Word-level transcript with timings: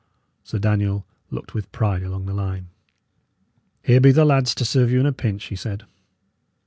Sir 0.43 0.57
Daniel 0.57 1.05
looked 1.29 1.53
with 1.53 1.71
pride 1.71 2.01
along 2.01 2.25
the 2.25 2.33
line. 2.33 2.69
"Here 3.83 4.01
be 4.01 4.11
the 4.11 4.25
lads 4.25 4.55
to 4.55 4.65
serve 4.65 4.89
you 4.89 4.99
in 4.99 5.05
a 5.05 5.13
pinch," 5.13 5.43
he 5.45 5.55
said. 5.55 5.83